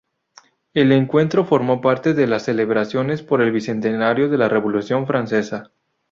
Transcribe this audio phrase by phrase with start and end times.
[0.73, 5.69] El encuentro formó parte de las celebraciones por el Bicentenario de la Revolución francesa.